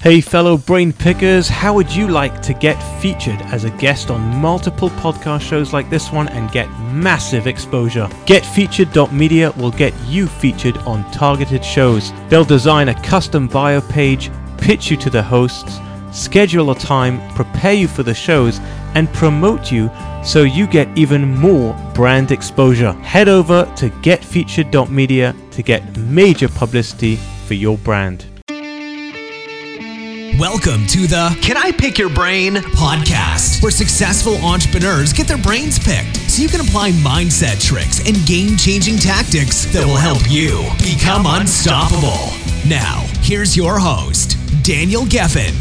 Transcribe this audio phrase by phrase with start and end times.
[0.00, 4.20] Hey, fellow brain pickers, how would you like to get featured as a guest on
[4.36, 8.06] multiple podcast shows like this one and get massive exposure?
[8.24, 12.12] GetFeatured.media will get you featured on targeted shows.
[12.28, 15.80] They'll design a custom bio page, pitch you to the hosts,
[16.12, 18.60] schedule a time, prepare you for the shows,
[18.94, 19.90] and promote you
[20.24, 22.92] so you get even more brand exposure.
[22.92, 27.16] Head over to GetFeatured.media to get major publicity
[27.48, 28.37] for your brand.
[30.38, 35.80] Welcome to the Can I Pick Your Brain podcast, where successful entrepreneurs get their brains
[35.80, 40.62] picked so you can apply mindset tricks and game changing tactics that will help you
[40.78, 42.32] become unstoppable.
[42.68, 45.56] Now, here's your host, Daniel Geffen.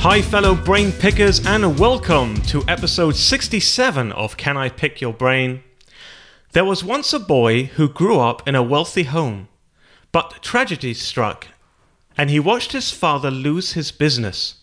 [0.00, 5.62] Hi, fellow brain pickers, and welcome to episode 67 of Can I Pick Your Brain?
[6.50, 9.46] There was once a boy who grew up in a wealthy home,
[10.10, 11.46] but tragedy struck
[12.16, 14.56] and he watched his father lose his business.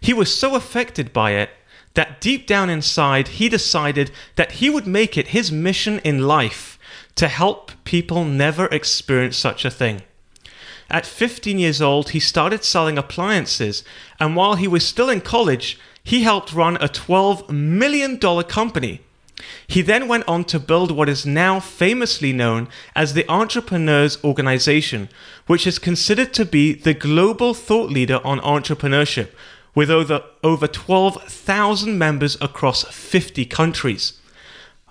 [0.00, 1.50] He was so affected by it
[1.94, 6.78] that deep down inside he decided that he would make it his mission in life
[7.14, 10.02] to help people never experience such a thing.
[10.90, 13.84] At 15 years old, he started selling appliances,
[14.20, 19.00] and while he was still in college, he helped run a $12 million company.
[19.66, 25.08] He then went on to build what is now famously known as the Entrepreneurs Organization,
[25.46, 29.28] which is considered to be the global thought leader on entrepreneurship,
[29.74, 34.14] with over, over 12,000 members across 50 countries.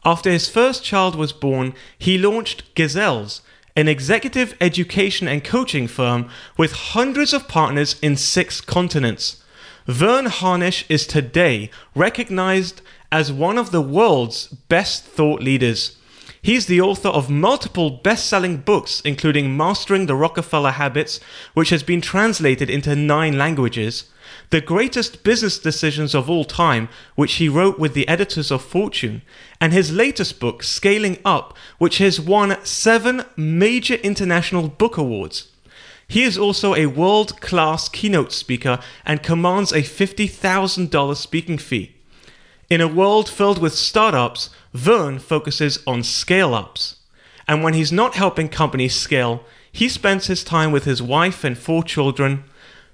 [0.06, 3.42] After his first child was born, he launched Gazelles,
[3.76, 9.42] an executive education and coaching firm with hundreds of partners in six continents.
[9.88, 12.82] Verne Harnish is today recognized
[13.12, 15.98] as one of the world's best thought leaders.
[16.44, 21.22] He's the author of multiple best selling books, including Mastering the Rockefeller Habits,
[21.54, 24.10] which has been translated into nine languages,
[24.50, 29.22] The Greatest Business Decisions of All Time, which he wrote with the editors of Fortune,
[29.62, 35.48] and his latest book, Scaling Up, which has won seven major international book awards.
[36.10, 41.96] He is also a world class keynote speaker and commands a $50,000 speaking fee.
[42.70, 46.98] In a world filled with startups, Verne focuses on scale ups.
[47.48, 51.58] And when he's not helping companies scale, he spends his time with his wife and
[51.58, 52.44] four children,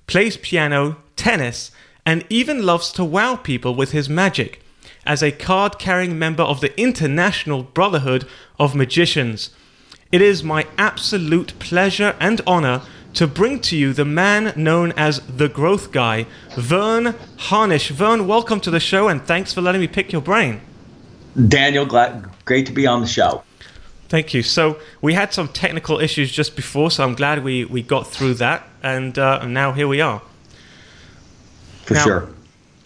[0.08, 1.72] plays piano, tennis,
[2.06, 4.62] and even loves to wow people with his magic
[5.06, 8.28] as a card carrying member of the International Brotherhood
[8.60, 9.52] of Magicians.
[10.12, 12.82] It is my absolute pleasure and honor
[13.14, 16.26] to bring to you the man known as the growth guy,
[16.56, 17.90] Verne Harnish.
[17.90, 20.62] Verne, welcome to the show and thanks for letting me pick your brain.
[21.48, 23.44] Daniel, glad, great to be on the show.
[24.08, 24.42] Thank you.
[24.42, 28.36] So we had some technical issues just before, so I'm glad we, we got through
[28.36, 30.22] that, and, uh, now here we are.
[31.84, 32.30] For now, sure.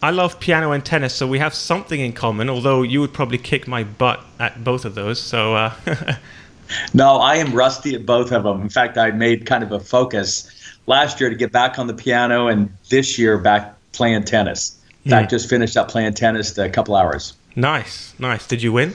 [0.03, 2.49] I love piano and tennis, so we have something in common.
[2.49, 5.17] Although you would probably kick my butt at both of those.
[5.21, 5.55] So.
[5.55, 5.73] Uh,
[6.93, 8.61] no, I am rusty at both of them.
[8.61, 10.51] In fact, I made kind of a focus
[10.87, 14.77] last year to get back on the piano, and this year back playing tennis.
[15.05, 15.35] In fact, hmm.
[15.35, 17.33] just finished up playing tennis a couple hours.
[17.55, 18.47] Nice, nice.
[18.47, 18.93] Did you win?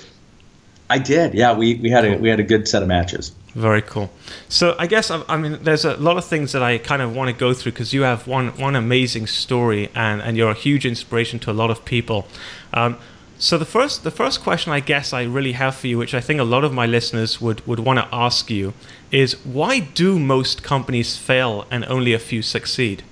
[0.91, 1.35] I did.
[1.35, 3.33] Yeah, we, we had a we had a good set of matches.
[3.55, 4.11] Very cool.
[4.49, 7.29] So I guess I, mean there's a lot of things that I kind of want
[7.29, 10.87] to go through because you have one one amazing story and and you're a huge
[10.87, 12.27] inspiration to a lot of people.
[12.73, 12.99] Um,
[13.39, 16.21] so the first the first question I guess I really have for you, which I
[16.21, 18.75] think a lot of my listeners would would want to ask you,
[19.11, 23.03] is why do most companies fail and only a few succeed?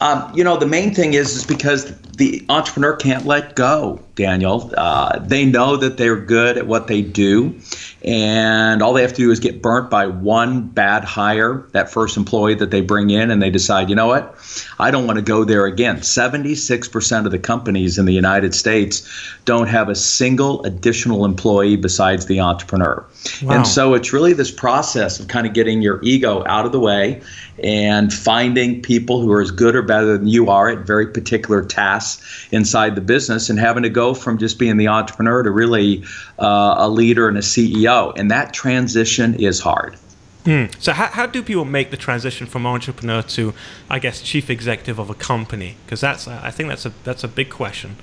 [0.00, 4.72] Um, you know, the main thing is is because the entrepreneur can't let go, Daniel.
[4.74, 7.60] Uh, they know that they're good at what they do,
[8.02, 12.16] and all they have to do is get burnt by one bad hire, that first
[12.16, 14.34] employee that they bring in, and they decide, you know what,
[14.78, 15.96] I don't want to go there again.
[15.96, 19.06] 76% of the companies in the United States
[19.44, 23.04] don't have a single additional employee besides the entrepreneur.
[23.42, 23.56] Wow.
[23.56, 26.80] And so it's really this process of kind of getting your ego out of the
[26.80, 27.20] way
[27.62, 31.62] and finding people who are as good or better than you are at very particular
[31.62, 32.05] tasks
[32.50, 36.04] inside the business and having to go from just being the entrepreneur to really
[36.38, 38.12] uh, a leader and a CEO.
[38.18, 39.96] And that transition is hard.
[40.44, 40.72] Mm.
[40.80, 43.52] So how, how do people make the transition from entrepreneur to,
[43.90, 45.76] I guess, chief executive of a company?
[45.84, 47.96] Because that's I think that's a that's a big question.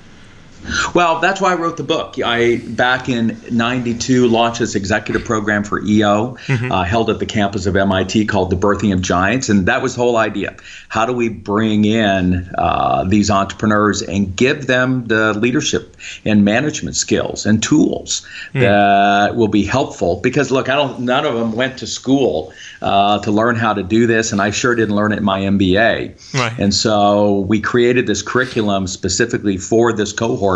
[0.95, 2.15] Well, that's why I wrote the book.
[2.23, 6.71] I back in '92 launched this executive program for EO, mm-hmm.
[6.71, 9.95] uh, held at the campus of MIT called the Birthing of Giants, and that was
[9.95, 10.55] the whole idea.
[10.89, 16.95] How do we bring in uh, these entrepreneurs and give them the leadership and management
[16.95, 18.61] skills and tools mm.
[18.61, 20.19] that will be helpful?
[20.21, 21.01] Because look, I don't.
[21.01, 24.51] None of them went to school uh, to learn how to do this, and I
[24.51, 26.33] sure didn't learn it in my MBA.
[26.33, 26.59] Right.
[26.59, 30.52] And so we created this curriculum specifically for this cohort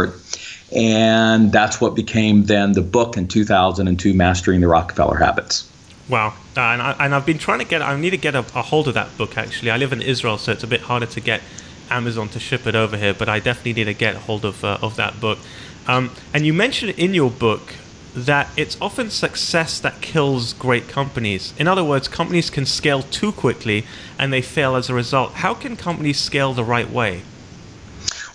[0.75, 5.69] and that's what became then the book in 2002, Mastering the Rockefeller Habits.
[6.09, 6.33] Wow.
[6.55, 8.61] Uh, and, I, and I've been trying to get, I need to get a, a,
[8.61, 9.71] hold of that book actually.
[9.71, 11.41] I live in Israel, so it's a bit harder to get
[11.89, 14.77] Amazon to ship it over here, but I definitely need to get hold of, uh,
[14.81, 15.39] of that book.
[15.88, 17.73] Um, and you mentioned in your book
[18.13, 21.53] that it's often success that kills great companies.
[21.57, 23.85] In other words, companies can scale too quickly
[24.17, 25.33] and they fail as a result.
[25.33, 27.21] How can companies scale the right way?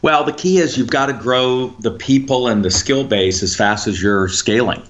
[0.02, 3.54] Well, the key is you've got to grow the people and the skill base as
[3.54, 4.82] fast as you're scaling.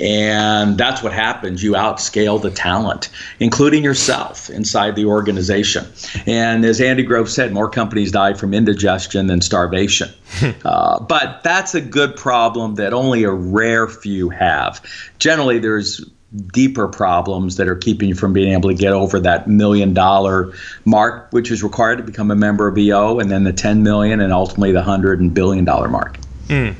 [0.00, 1.62] And that's what happens.
[1.62, 5.84] You outscale the talent, including yourself inside the organization.
[6.26, 10.08] And as Andy Grove said, more companies die from indigestion than starvation.
[10.64, 14.80] uh, but that's a good problem that only a rare few have.
[15.18, 16.04] Generally, there's
[16.52, 20.52] deeper problems that are keeping you from being able to get over that million dollar
[20.84, 24.20] mark, which is required to become a member of EO, and then the 10 million
[24.20, 26.18] and ultimately the 100 and billion dollar mark.
[26.48, 26.74] Mm.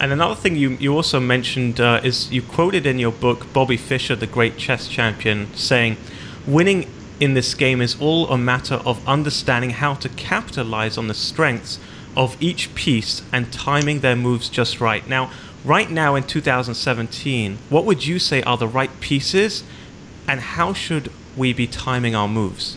[0.00, 3.76] And another thing you, you also mentioned uh, is you quoted in your book Bobby
[3.76, 5.98] Fischer, the great chess champion, saying,
[6.46, 6.88] Winning
[7.20, 11.78] in this game is all a matter of understanding how to capitalize on the strengths
[12.16, 15.06] of each piece and timing their moves just right.
[15.06, 15.30] Now,
[15.64, 19.64] right now in 2017, what would you say are the right pieces,
[20.26, 22.76] and how should we be timing our moves?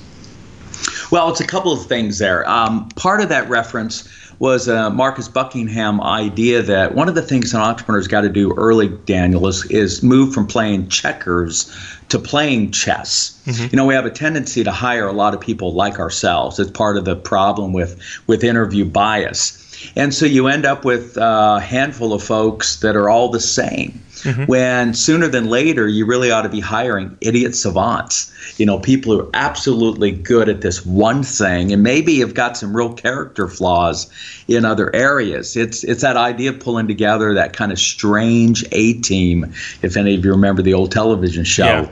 [1.12, 2.48] Well, it's a couple of things there.
[2.50, 4.10] Um, part of that reference
[4.40, 8.54] was uh, Marcus Buckingham idea that one of the things an entrepreneur's got to do
[8.56, 11.74] early, Daniel, is, is move from playing checkers
[12.10, 13.42] to playing chess.
[13.46, 13.68] Mm-hmm.
[13.72, 16.60] You know, we have a tendency to hire a lot of people like ourselves.
[16.60, 19.63] It's part of the problem with with interview bias.
[19.96, 24.02] And so you end up with a handful of folks that are all the same.
[24.24, 24.46] Mm-hmm.
[24.46, 28.32] When sooner than later, you really ought to be hiring idiot savants.
[28.58, 32.58] You know, people who are absolutely good at this one thing and maybe have got
[32.58, 34.10] some real character flaws
[34.48, 35.56] in other areas.
[35.56, 40.16] It's it's that idea of pulling together that kind of strange A team, if any
[40.16, 41.64] of you remember the old television show.
[41.66, 41.90] Yeah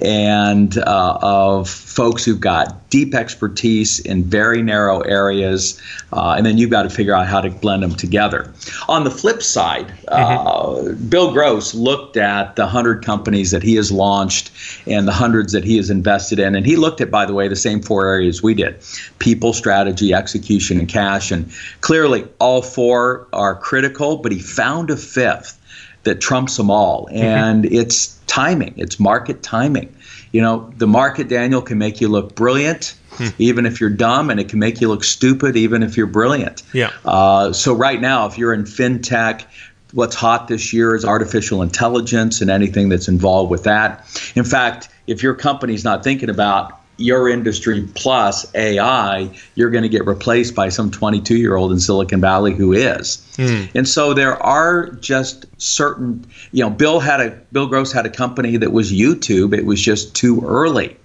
[0.00, 5.80] and uh, of folks who've got deep expertise in very narrow areas,
[6.12, 8.52] uh, and then you've got to figure out how to blend them together.
[8.88, 11.08] On the flip side, uh, mm-hmm.
[11.08, 14.50] Bill Gross looked at the 100 companies that he has launched
[14.86, 17.48] and the hundreds that he has invested in, and he looked at, by the way,
[17.48, 18.76] the same four areas we did
[19.18, 21.30] people, strategy, execution, and cash.
[21.30, 21.50] And
[21.80, 25.58] clearly, all four are critical, but he found a fifth
[26.04, 27.06] that trumps them all.
[27.06, 27.16] Mm-hmm.
[27.16, 27.74] And mm-hmm.
[27.74, 29.94] it's timing, it's market timing.
[30.32, 32.94] You know, the market, Daniel, can make you look brilliant.
[33.10, 33.26] Hmm.
[33.38, 36.62] Even if you're dumb, and it can make you look stupid, even if you're brilliant.
[36.72, 36.92] Yeah.
[37.04, 39.44] Uh, so right now, if you're in fintech,
[39.92, 44.06] what's hot this year is artificial intelligence and anything that's involved with that.
[44.34, 49.88] In fact, if your company's not thinking about your industry plus AI, you're going to
[49.88, 53.26] get replaced by some 22 year old in Silicon Valley who is.
[53.36, 53.70] Mm.
[53.74, 58.10] And so there are just certain, you know, Bill had a Bill Gross had a
[58.10, 59.56] company that was YouTube.
[59.56, 60.96] It was just too early,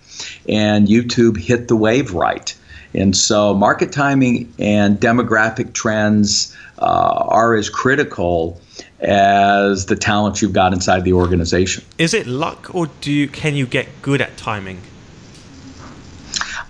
[0.50, 2.54] and YouTube hit the wave right.
[2.96, 8.60] And so market timing and demographic trends uh, are as critical
[9.00, 11.84] as the talent you've got inside the organization.
[11.98, 14.80] Is it luck, or do you, can you get good at timing?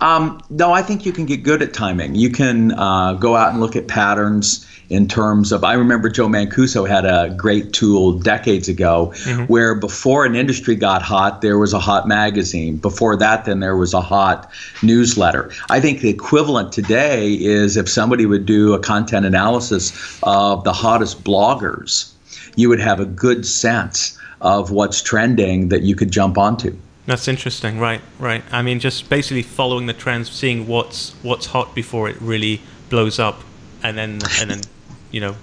[0.01, 2.15] Um, no, I think you can get good at timing.
[2.15, 5.63] You can uh, go out and look at patterns in terms of.
[5.63, 9.44] I remember Joe Mancuso had a great tool decades ago mm-hmm.
[9.46, 12.77] where before an industry got hot, there was a hot magazine.
[12.77, 14.51] Before that, then there was a hot
[14.84, 15.51] newsletter.
[15.70, 20.74] I think the equivalent today is if somebody would do a content analysis of the
[20.74, 22.12] hottest bloggers,
[22.56, 26.77] you would have a good sense of what's trending that you could jump onto.
[27.06, 28.01] That's interesting, right?
[28.20, 28.44] Right.
[28.51, 33.20] I mean, just basically following the trends, seeing what's what's hot before it really blows
[33.20, 33.42] up,
[33.84, 34.62] and then and then
[35.15, 35.34] you know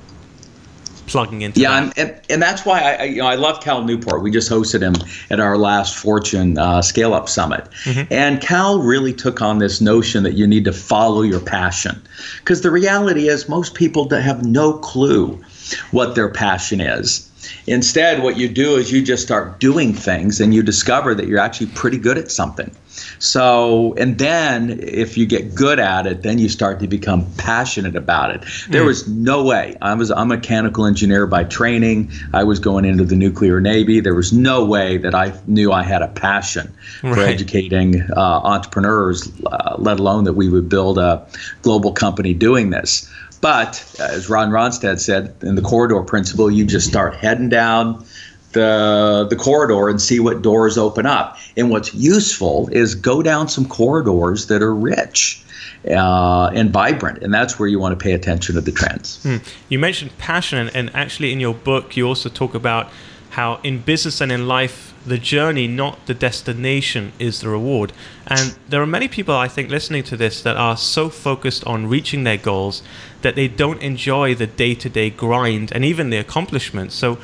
[1.06, 4.22] plugging into yeah and, and, and, that's why I, you know I love Cal Newport.
[4.22, 4.94] We just hosted him
[5.30, 7.66] at our last Fortune uh, Scale Up Summit.
[7.84, 8.12] Mm-hmm.
[8.12, 12.00] and Cal really took on this notion that you need to follow your passion.
[12.38, 15.42] Because the reality is most people that have no clue
[15.90, 17.31] what their passion is
[17.66, 21.40] Instead, what you do is you just start doing things and you discover that you're
[21.40, 22.70] actually pretty good at something.
[23.18, 27.96] So, and then if you get good at it, then you start to become passionate
[27.96, 28.44] about it.
[28.68, 28.86] There mm.
[28.86, 29.76] was no way.
[29.80, 32.10] I was I'm a mechanical engineer by training.
[32.34, 34.00] I was going into the nuclear navy.
[34.00, 37.14] There was no way that I knew I had a passion right.
[37.14, 41.26] for educating uh, entrepreneurs, uh, let alone that we would build a
[41.62, 43.08] global company doing this.
[43.42, 48.06] But as Ron Ronstadt said in the corridor principle, you just start heading down
[48.52, 51.36] the the corridor and see what doors open up.
[51.56, 55.44] And what's useful is go down some corridors that are rich.
[55.84, 59.20] Uh, and vibrant, and that's where you want to pay attention to the trends.
[59.24, 59.38] Hmm.
[59.68, 62.88] You mentioned passion, and actually in your book, you also talk about
[63.30, 67.92] how in business and in life, the journey, not the destination, is the reward.
[68.28, 71.88] And there are many people, I think, listening to this that are so focused on
[71.88, 72.82] reaching their goals
[73.22, 76.94] that they don't enjoy the day to day grind and even the accomplishments.
[76.94, 77.18] So,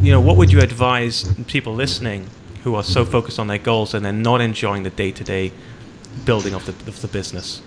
[0.00, 2.28] you know, what would you advise people listening
[2.64, 5.52] who are so focused on their goals and they're not enjoying the day to day
[6.24, 7.62] building of the, of the business?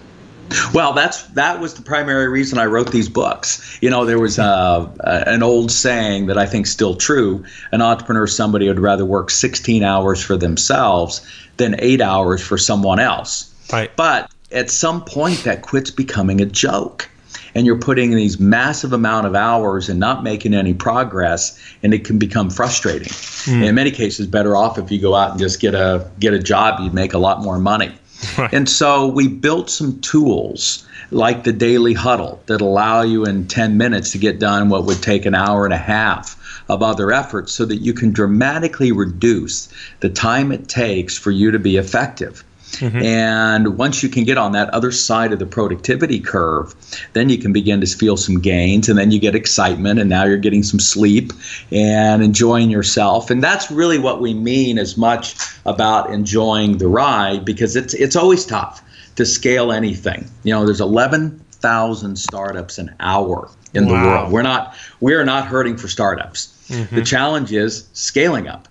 [0.73, 3.79] Well, that's that was the primary reason I wrote these books.
[3.81, 8.25] You know, there was uh, an old saying that I think still true: an entrepreneur
[8.25, 11.25] is somebody who'd rather work 16 hours for themselves
[11.57, 13.51] than eight hours for someone else.
[13.73, 13.89] Right.
[13.95, 17.09] But at some point, that quits becoming a joke
[17.55, 22.03] and you're putting these massive amount of hours and not making any progress and it
[22.03, 23.65] can become frustrating mm.
[23.65, 26.39] in many cases better off if you go out and just get a get a
[26.39, 27.91] job you'd make a lot more money
[28.37, 28.53] Right.
[28.53, 33.77] And so we built some tools like the daily huddle that allow you in 10
[33.77, 37.53] minutes to get done what would take an hour and a half of other efforts
[37.53, 39.69] so that you can dramatically reduce
[39.99, 42.43] the time it takes for you to be effective.
[42.73, 43.01] Mm-hmm.
[43.03, 46.75] And once you can get on that other side of the productivity curve,
[47.13, 50.25] then you can begin to feel some gains and then you get excitement and now
[50.25, 51.31] you're getting some sleep
[51.71, 53.29] and enjoying yourself.
[53.29, 58.15] And that's really what we mean as much about enjoying the ride because it's it's
[58.15, 58.81] always tough
[59.15, 60.29] to scale anything.
[60.43, 63.91] You know, there's 11,000 startups an hour in wow.
[63.91, 64.31] the world.
[64.31, 66.51] We're not we're not hurting for startups.
[66.67, 66.95] Mm-hmm.
[66.95, 68.67] The challenge is scaling up.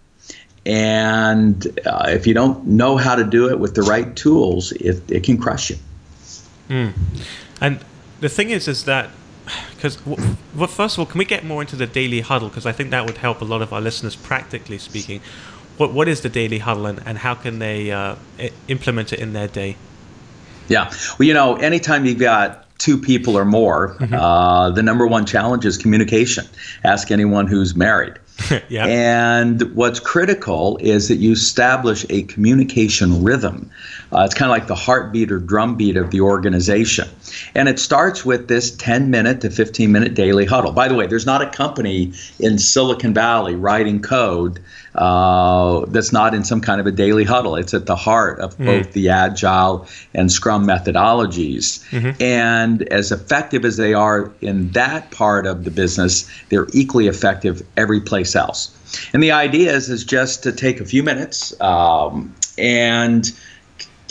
[0.67, 5.03] And uh, if you don't know how to do it with the right tools, it,
[5.11, 5.77] it can crush you.
[6.69, 6.93] Mm.
[7.61, 7.81] And
[8.21, 9.11] the thing is, is that
[9.75, 12.49] because well, first of all, can we get more into the daily huddle?
[12.49, 15.21] Because I think that would help a lot of our listeners, practically speaking.
[15.77, 18.17] What what is the daily huddle, and, and how can they uh,
[18.69, 19.77] implement it in their day?
[20.69, 24.15] Yeah, well, you know, anytime you've got two people or more, mm-hmm.
[24.15, 26.47] uh, the number one challenge is communication.
[26.85, 28.15] Ask anyone who's married.
[28.69, 28.87] yeah.
[28.87, 33.71] And what's critical is that you establish a communication rhythm.
[34.13, 37.09] Uh, it's kind of like the heartbeat or drumbeat of the organization.
[37.55, 40.73] And it starts with this 10 minute to 15 minute daily huddle.
[40.73, 44.61] By the way, there's not a company in Silicon Valley writing code
[44.95, 47.57] uh, that's not in some kind of a daily huddle.
[47.57, 48.67] It's at the heart of mm.
[48.67, 51.85] both the agile and scrum methodologies.
[51.91, 52.23] Mm-hmm.
[52.23, 57.63] And as effective as they are in that part of the business, they're equally effective
[57.77, 58.71] every place else.
[59.13, 63.33] And the idea is, is just to take a few minutes um, and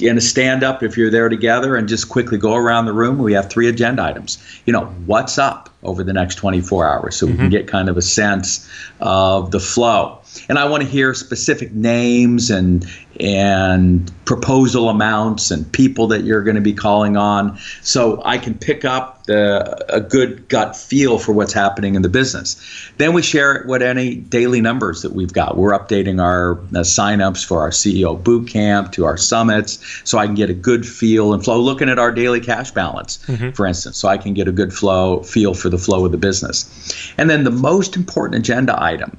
[0.01, 3.19] and stand up if you're there together and just quickly go around the room.
[3.19, 4.43] We have three agenda items.
[4.65, 7.41] You know, what's up over the next 24 hours so we mm-hmm.
[7.41, 10.19] can get kind of a sense of the flow.
[10.49, 12.85] And I want to hear specific names and
[13.19, 18.55] and proposal amounts and people that you're going to be calling on so I can
[18.55, 22.59] pick up the, a good gut feel for what's happening in the business.
[22.97, 25.57] Then we share what any daily numbers that we've got.
[25.57, 30.25] We're updating our uh, signups for our CEO boot camp to our summits so I
[30.25, 33.51] can get a good feel and flow looking at our daily cash balance mm-hmm.
[33.51, 36.17] for instance so I can get a good flow feel for the flow of the
[36.17, 37.13] business.
[37.17, 39.17] And then the most important agenda item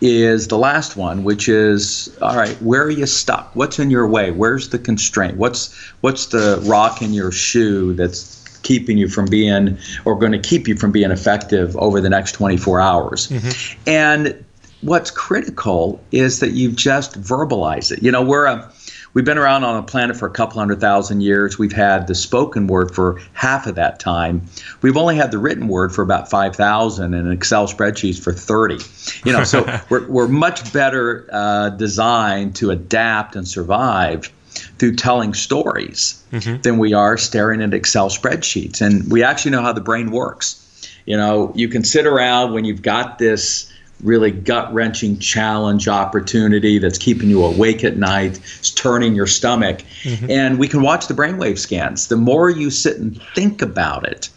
[0.00, 2.60] is the last one, which is all right.
[2.60, 3.54] Where are you stuck?
[3.54, 4.30] What's in your way?
[4.30, 5.38] Where's the constraint?
[5.38, 10.38] What's what's the rock in your shoe that's keeping you from being or going to
[10.38, 13.28] keep you from being effective over the next 24 hours?
[13.28, 13.80] Mm-hmm.
[13.88, 14.44] And
[14.82, 18.02] what's critical is that you just verbalize it.
[18.02, 18.70] You know, we're a
[19.14, 21.58] we've been around on the planet for a couple hundred thousand years.
[21.58, 24.42] We've had the spoken word for half of that time.
[24.82, 28.78] We've only had the written word for about 5,000 and Excel spreadsheets for 30.
[29.24, 34.30] You know, so we're, we're much better uh, designed to adapt and survive
[34.78, 36.60] through telling stories mm-hmm.
[36.62, 38.80] than we are staring at Excel spreadsheets.
[38.80, 40.60] And we actually know how the brain works.
[41.06, 43.70] You know, you can sit around when you've got this
[44.04, 49.82] really gut wrenching challenge opportunity that's keeping you awake at night, it's turning your stomach.
[50.02, 50.30] Mm-hmm.
[50.30, 52.08] And we can watch the brainwave scans.
[52.08, 54.28] The more you sit and think about it,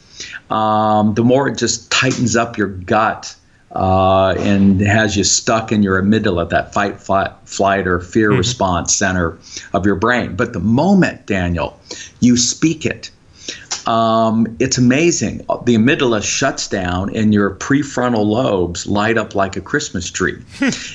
[0.49, 3.35] um, the more it just tightens up your gut
[3.75, 8.39] uh, and has you stuck in your amygdala, that fight, flight, flight or fear mm-hmm.
[8.39, 9.37] response center
[9.73, 10.35] of your brain.
[10.35, 11.79] But the moment, Daniel,
[12.21, 13.11] you speak it,
[13.87, 15.37] um, it's amazing.
[15.37, 20.43] The amygdala shuts down, and your prefrontal lobes light up like a Christmas tree.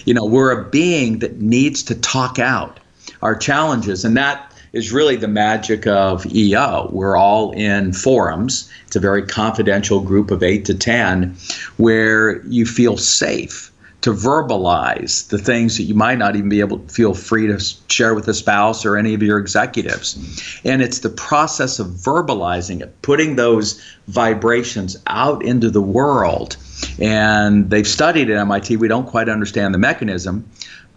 [0.04, 2.78] you know, we're a being that needs to talk out
[3.22, 6.90] our challenges, and that is really the magic of EO.
[6.92, 8.70] We're all in forums.
[8.86, 11.34] It's a very confidential group of eight to 10
[11.78, 13.71] where you feel safe
[14.02, 17.58] to verbalize the things that you might not even be able to feel free to
[17.88, 20.60] share with a spouse or any of your executives.
[20.64, 26.56] And it's the process of verbalizing it, putting those vibrations out into the world.
[27.00, 28.76] And they've studied at MIT.
[28.76, 30.50] We don't quite understand the mechanism,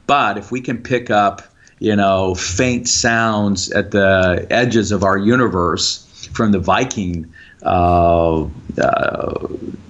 [0.08, 1.44] but if we can pick up
[1.80, 7.34] you know, faint sounds at the edges of our universe from the Viking,
[7.64, 8.48] uh,
[8.82, 9.48] uh,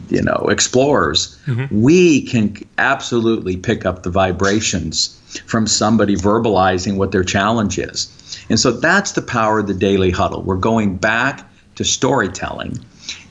[0.09, 1.81] you know, explorers, mm-hmm.
[1.81, 8.11] we can absolutely pick up the vibrations from somebody verbalizing what their challenge is.
[8.49, 10.41] And so that's the power of the daily huddle.
[10.41, 12.79] We're going back to storytelling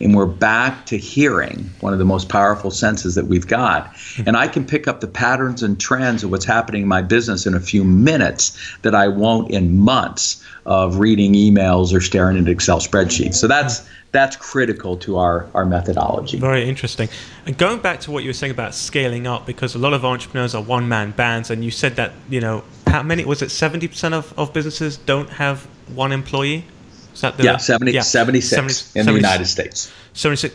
[0.01, 3.95] and we're back to hearing, one of the most powerful senses that we've got.
[4.17, 4.23] Hmm.
[4.29, 7.47] And I can pick up the patterns and trends of what's happening in my business
[7.47, 12.49] in a few minutes that I won't in months of reading emails or staring at
[12.49, 13.35] Excel spreadsheets.
[13.35, 16.39] So that's that's critical to our, our methodology.
[16.39, 17.09] Very interesting.
[17.47, 20.05] And going back to what you were saying about scaling up, because a lot of
[20.05, 23.49] entrepreneurs are one man bands, and you said that, you know, how many was it
[23.49, 26.65] 70% of, of businesses don't have one employee?
[27.13, 29.93] Is that the, yeah, 70, yeah, 76 70, in 70, the United States.
[30.13, 30.55] 76.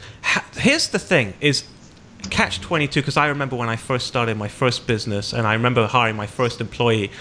[0.56, 1.66] Here's the thing is
[2.30, 5.88] catch 22 because I remember when I first started my first business and I remember
[5.88, 7.12] hiring my first employee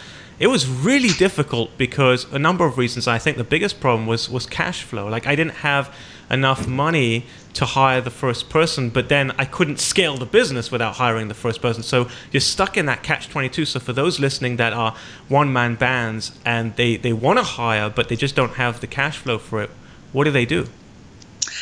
[0.40, 3.08] it was really difficult because a number of reasons.
[3.08, 5.08] I think the biggest problem was was cash flow.
[5.08, 5.92] Like I didn't have
[6.30, 10.96] enough money to hire the first person, but then I couldn't scale the business without
[10.96, 11.82] hiring the first person.
[11.82, 13.64] So you're stuck in that catch 22.
[13.64, 14.94] So for those listening that are
[15.28, 18.86] one man bands and they, they want to hire, but they just don't have the
[18.86, 19.70] cash flow for it,
[20.12, 20.68] what do they do?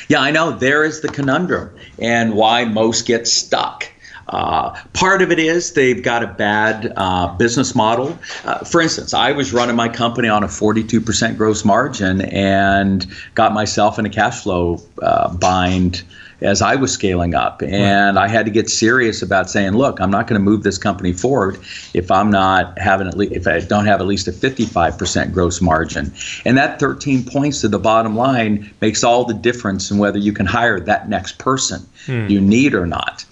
[0.09, 0.51] Yeah, I know.
[0.51, 3.89] There is the conundrum and why most get stuck.
[4.29, 8.19] Uh, part of it is they've got a bad uh, business model.
[8.45, 13.53] Uh, for instance, I was running my company on a 42% gross margin and got
[13.53, 16.03] myself in a cash flow uh, bind
[16.43, 17.63] as I was scaling up.
[17.63, 18.25] And right.
[18.25, 21.13] I had to get serious about saying, look, I'm not going to move this company
[21.13, 21.59] forward
[21.95, 25.61] if I'm not having at least, if I don't have at least a 55% gross
[25.61, 26.13] margin.
[26.45, 30.33] And that 13 points to the bottom line makes all the difference in whether you
[30.33, 32.27] can hire that next person hmm.
[32.29, 33.25] you need or not.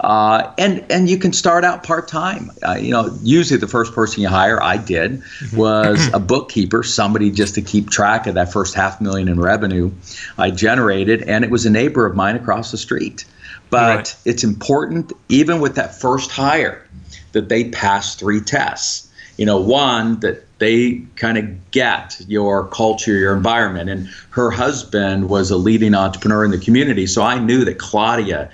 [0.00, 2.50] Uh, and and you can start out part time.
[2.66, 5.56] Uh, you know, usually the first person you hire, I did, mm-hmm.
[5.56, 9.90] was a bookkeeper, somebody just to keep track of that first half million in revenue
[10.38, 13.24] I generated, and it was a neighbor of mine across the street.
[13.68, 14.16] But right.
[14.24, 16.86] it's important, even with that first hire,
[17.32, 19.08] that they pass three tests.
[19.36, 23.88] You know, one that they kind of get your culture, your environment.
[23.88, 27.06] And her husband was a leading entrepreneur in the community.
[27.06, 28.50] So I knew that Claudia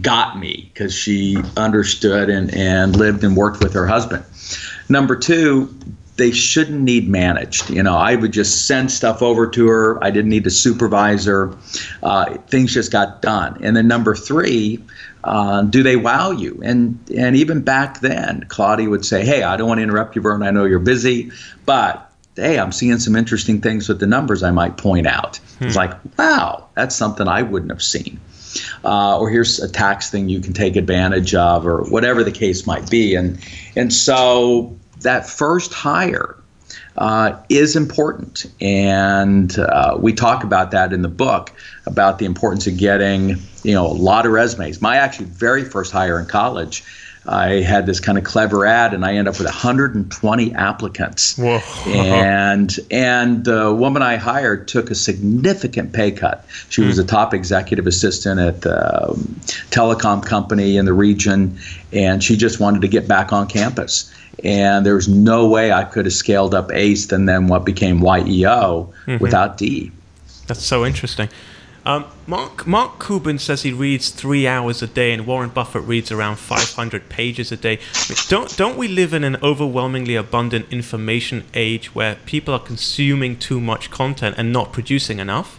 [0.00, 4.24] got me because she understood and, and lived and worked with her husband.
[4.88, 5.74] Number two,
[6.16, 7.70] they shouldn't need managed.
[7.70, 10.02] You know, I would just send stuff over to her.
[10.02, 11.56] I didn't need to supervise her.
[12.02, 13.58] Uh, things just got done.
[13.62, 14.82] And then number three,
[15.24, 16.60] uh, do they wow you?
[16.62, 20.22] And and even back then, Claudia would say, "Hey, I don't want to interrupt you,
[20.22, 20.42] Verne.
[20.42, 21.30] I know you're busy,
[21.66, 25.36] but." Hey, I'm seeing some interesting things with the numbers I might point out.
[25.58, 25.66] Hmm.
[25.66, 28.18] It's like, wow, that's something I wouldn't have seen
[28.84, 32.66] uh, or here's a tax thing you can take advantage of, or whatever the case
[32.66, 33.14] might be.
[33.14, 33.38] And
[33.76, 36.36] and so that first hire
[36.96, 41.52] uh, is important, and uh, we talk about that in the book
[41.86, 44.82] about the importance of getting you know a lot of resumes.
[44.82, 46.84] My actually very first hire in college
[47.26, 51.36] I had this kind of clever ad, and I end up with 120 applicants.
[51.36, 51.60] Whoa.
[51.86, 56.44] And and the woman I hired took a significant pay cut.
[56.68, 56.88] She mm.
[56.88, 59.18] was a top executive assistant at the um,
[59.70, 61.58] telecom company in the region,
[61.92, 64.12] and she just wanted to get back on campus.
[64.42, 68.00] And there was no way I could have scaled up ACE and then what became
[68.00, 69.18] YEO mm-hmm.
[69.18, 69.92] without D.
[70.48, 71.28] That's so interesting.
[71.84, 76.12] Um, Mark Mark Cuban says he reads three hours a day, and Warren Buffett reads
[76.12, 77.78] around 500 pages a day.
[77.94, 82.60] I mean, don't don't we live in an overwhelmingly abundant information age where people are
[82.60, 85.58] consuming too much content and not producing enough?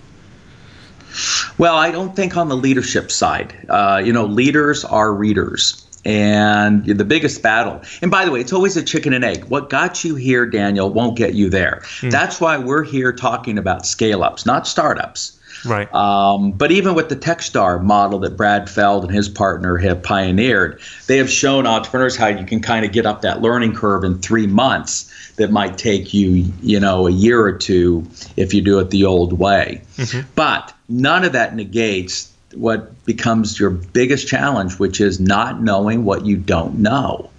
[1.57, 3.53] Well, I don't think on the leadership side.
[3.67, 5.79] Uh, you know, leaders are readers.
[6.05, 9.45] And the biggest battle, and by the way, it's always a chicken and egg.
[9.45, 11.81] What got you here, Daniel, won't get you there.
[12.01, 12.11] Mm.
[12.11, 15.93] That's why we're here talking about scale ups, not startups Right.
[15.93, 20.79] Um, but even with the Techstar model that Brad Feld and his partner have pioneered,
[21.07, 24.19] they have shown entrepreneurs how you can kind of get up that learning curve in
[24.19, 28.79] three months that might take you, you know, a year or two if you do
[28.79, 29.81] it the old way.
[29.97, 30.27] Mm-hmm.
[30.35, 36.25] But none of that negates what becomes your biggest challenge, which is not knowing what
[36.25, 37.29] you don't know.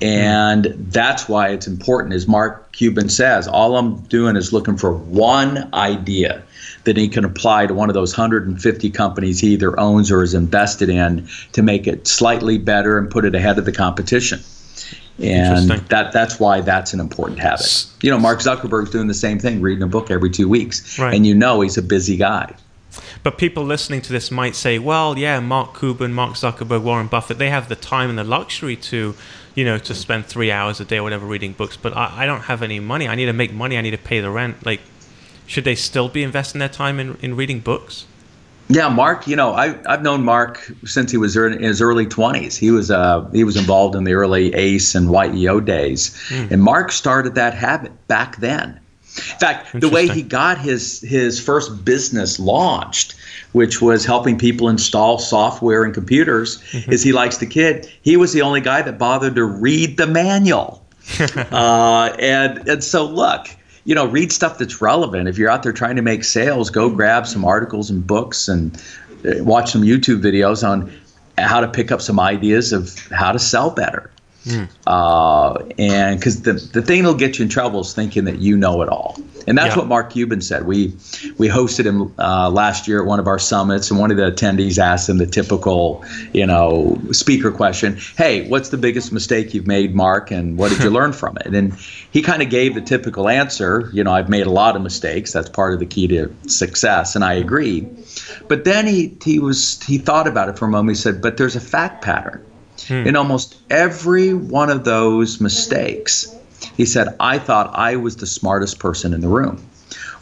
[0.00, 0.04] Mm-hmm.
[0.04, 4.92] And that's why it's important, as Mark Cuban says, all I'm doing is looking for
[4.92, 6.42] one idea
[6.84, 10.34] that he can apply to one of those 150 companies he either owns or is
[10.34, 14.40] invested in to make it slightly better and put it ahead of the competition.
[15.20, 17.86] And that that's why that's an important habit.
[18.02, 20.96] You know, Mark Zuckerberg's doing the same thing, reading a book every two weeks.
[20.98, 21.12] Right.
[21.12, 22.54] And you know he's a busy guy.
[23.22, 27.38] But people listening to this might say, well, yeah, Mark Cuban, Mark Zuckerberg, Warren Buffett,
[27.38, 29.14] they have the time and the luxury to
[29.54, 32.26] you know, to spend three hours a day or whatever reading books, but I, I
[32.26, 33.08] don't have any money.
[33.08, 33.76] I need to make money.
[33.76, 34.64] I need to pay the rent.
[34.64, 34.80] Like,
[35.46, 38.06] should they still be investing their time in, in reading books?
[38.68, 39.26] Yeah, Mark.
[39.26, 42.56] You know, I, I've known Mark since he was in his early twenties.
[42.56, 46.50] He was uh, he was involved in the early ACE and YEO days, mm.
[46.50, 48.78] and Mark started that habit back then.
[49.16, 53.14] In fact, the way he got his his first business launched
[53.52, 56.92] which was helping people install software and computers, mm-hmm.
[56.92, 57.90] is he likes the kid.
[58.02, 60.84] He was the only guy that bothered to read the manual.
[61.36, 63.48] uh, and and so look,
[63.84, 65.28] you know, read stuff that's relevant.
[65.28, 68.76] If you're out there trying to make sales, go grab some articles and books and
[69.24, 70.92] uh, watch some YouTube videos on
[71.38, 74.10] how to pick up some ideas of how to sell better.
[74.44, 74.68] Mm.
[74.86, 78.56] Uh, and because the, the thing that'll get you in trouble is thinking that you
[78.56, 79.18] know it all.
[79.46, 79.78] And that's yeah.
[79.78, 80.66] what Mark Cuban said.
[80.66, 80.88] We
[81.38, 84.30] we hosted him uh, last year at one of our summits, and one of the
[84.30, 89.66] attendees asked him the typical, you know, speaker question: "Hey, what's the biggest mistake you've
[89.66, 91.74] made, Mark, and what did you learn from it?" And
[92.10, 93.88] he kind of gave the typical answer.
[93.94, 95.32] You know, I've made a lot of mistakes.
[95.32, 97.88] That's part of the key to success, and I agree.
[98.48, 100.98] But then he he was he thought about it for a moment.
[100.98, 102.44] He said, "But there's a fact pattern."
[102.86, 103.06] Hmm.
[103.06, 106.34] In almost every one of those mistakes,
[106.76, 109.64] he said, I thought I was the smartest person in the room.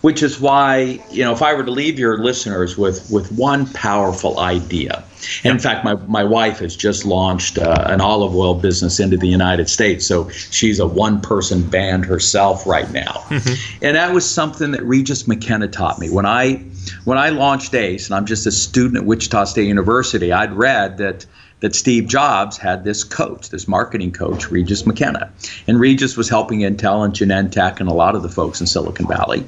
[0.03, 3.66] Which is why, you know, if I were to leave your listeners with, with one
[3.73, 5.05] powerful idea,
[5.45, 9.17] and in fact, my, my wife has just launched uh, an olive oil business into
[9.17, 10.07] the United States.
[10.07, 13.25] So she's a one person band herself right now.
[13.29, 13.85] Mm-hmm.
[13.85, 16.11] And that was something that Regis McKenna taught me.
[16.11, 16.65] When I,
[17.05, 20.99] when I launched ACE, and I'm just a student at Wichita State University, I'd read
[20.99, 21.27] that
[21.61, 25.33] that Steve Jobs had this coach, this marketing coach, Regis McKenna.
[25.67, 29.07] And Regis was helping Intel and Genentech and a lot of the folks in Silicon
[29.07, 29.39] Valley.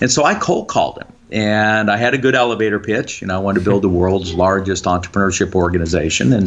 [0.00, 1.06] And so I cold called him.
[1.32, 3.22] And I had a good elevator pitch.
[3.22, 6.46] You know, I wanted to build the world's largest entrepreneurship organization, and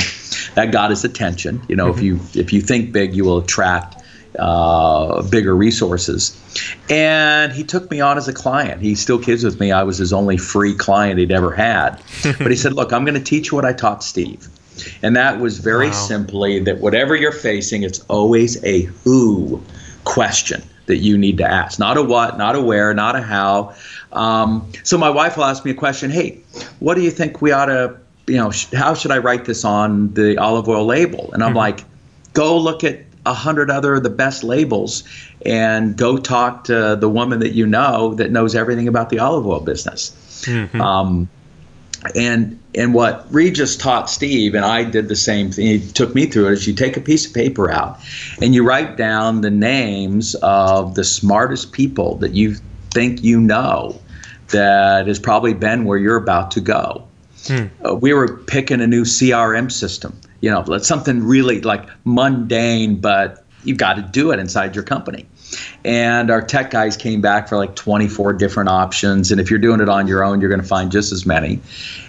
[0.54, 1.62] that got his attention.
[1.68, 4.04] You know, if you if you think big, you will attract
[4.38, 6.40] uh, bigger resources.
[6.90, 8.82] And he took me on as a client.
[8.82, 9.72] He still kids with me.
[9.72, 12.02] I was his only free client he'd ever had.
[12.24, 14.48] but he said, Look, I'm going to teach you what I taught Steve.
[15.02, 15.94] And that was very wow.
[15.94, 19.64] simply that whatever you're facing, it's always a who
[20.04, 21.80] question that you need to ask.
[21.80, 23.74] Not a what, not a where, not a how.
[24.16, 26.42] Um, so my wife will ask me a question Hey,
[26.80, 27.98] what do you think we ought to,
[28.28, 31.32] you know, sh- how should I write this on the olive oil label?
[31.34, 31.58] And I'm mm-hmm.
[31.58, 31.84] like,
[32.34, 35.04] go look at a hundred other of the best labels
[35.46, 39.46] and go talk to the woman that you know that knows everything about the olive
[39.46, 40.12] oil business.
[40.46, 40.80] Mm-hmm.
[40.80, 41.30] Um,
[42.14, 45.66] and and what Regis taught Steve, and I did the same thing.
[45.66, 46.54] He took me through it.
[46.54, 48.00] Is you take a piece of paper out,
[48.42, 52.56] and you write down the names of the smartest people that you
[52.92, 54.00] think you know
[54.50, 57.08] that has probably been where you're about to go.
[57.48, 57.66] Hmm.
[57.86, 60.20] Uh, we were picking a new CRM system.
[60.42, 65.26] You know, something really like mundane, but you've got to do it inside your company.
[65.84, 69.32] And our tech guys came back for like 24 different options.
[69.32, 71.62] And if you're doing it on your own, you're going to find just as many.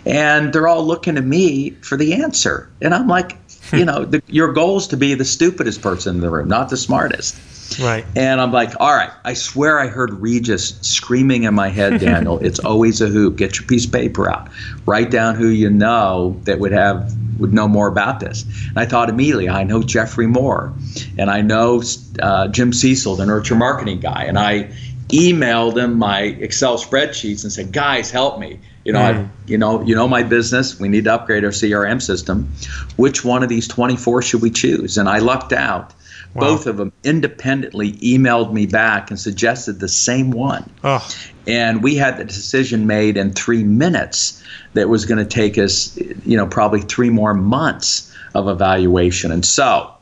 [0.05, 2.71] And they're all looking to me for the answer.
[2.81, 3.37] And I'm like,
[3.73, 6.69] you know, the, your goal is to be the stupidest person in the room, not
[6.69, 7.37] the smartest.
[7.81, 8.05] Right.
[8.15, 12.39] And I'm like, all right, I swear I heard Regis screaming in my head, Daniel,
[12.39, 13.37] it's always a hoop.
[13.37, 14.49] Get your piece of paper out.
[14.87, 18.45] Write down who you know that would have would know more about this.
[18.69, 20.73] And I thought immediately, I know Geoffrey Moore,
[21.19, 21.83] and I know
[22.21, 24.71] uh, Jim Cecil, the nurture marketing guy, and I
[25.09, 28.59] emailed them my Excel spreadsheets and said, guys, help me.
[28.85, 29.27] You know, mm.
[29.27, 30.79] I, you know, you know my business.
[30.79, 32.53] We need to upgrade our CRM system.
[32.97, 34.97] Which one of these 24 should we choose?
[34.97, 35.93] And I lucked out.
[36.35, 36.41] Wow.
[36.41, 40.71] Both of them independently emailed me back and suggested the same one.
[40.85, 41.09] Oh.
[41.47, 44.43] And we had the decision made in three minutes
[44.75, 49.33] that was going to take us, you know, probably three more months of evaluation.
[49.33, 49.96] And so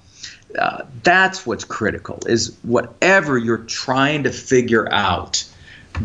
[0.59, 5.45] uh, that's what's critical is whatever you're trying to figure out,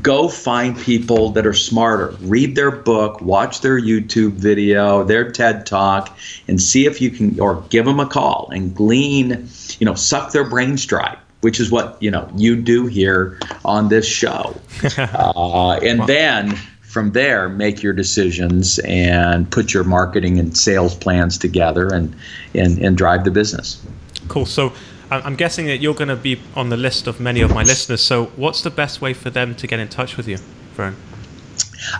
[0.02, 2.16] go find people that are smarter.
[2.22, 7.40] Read their book, watch their YouTube video, their TED Talk, and see if you can,
[7.40, 9.48] or give them a call and glean,
[9.80, 11.18] you know, suck their brains dry.
[11.42, 14.60] Which is what you know you do here on this show,
[14.98, 21.38] uh, and then from there make your decisions and put your marketing and sales plans
[21.38, 22.14] together and
[22.54, 23.82] and, and drive the business.
[24.30, 24.46] Cool.
[24.46, 24.74] So
[25.12, 28.02] I'm guessing that you're going to be on the list of many of my listeners.
[28.02, 30.38] So, what's the best way for them to get in touch with you,
[30.76, 30.96] Verne?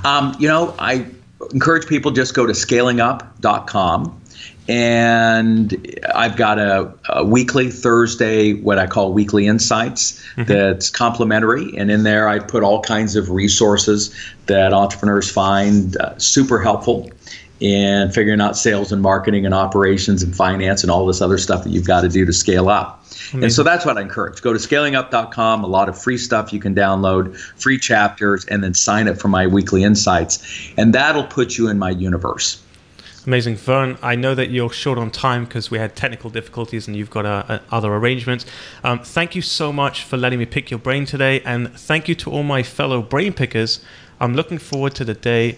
[0.06, 1.08] Um, you know, I
[1.52, 4.22] encourage people just go to scalingup.com
[4.68, 10.44] and I've got a, a, weekly Thursday, what I call weekly insights, mm-hmm.
[10.44, 11.76] that's complimentary.
[11.76, 14.16] And in there, I put all kinds of resources
[14.46, 17.10] that entrepreneurs find uh, super helpful
[17.60, 21.64] in figuring out sales and marketing and operations and finance and all this other stuff
[21.64, 23.06] that you've got to do to scale up.
[23.10, 23.44] Amazing.
[23.44, 24.42] And so that's what I encourage.
[24.42, 28.74] Go to scalingup.com, a lot of free stuff you can download, free chapters, and then
[28.74, 30.72] sign up for my weekly insights.
[30.78, 32.62] And that'll put you in my universe.
[33.28, 33.58] Amazing.
[33.58, 37.10] Verne, I know that you're short on time because we had technical difficulties and you've
[37.10, 38.46] got uh, uh, other arrangements.
[38.84, 41.42] Um, thank you so much for letting me pick your brain today.
[41.42, 43.82] And thank you to all my fellow brain pickers.
[44.20, 45.58] I'm looking forward to the day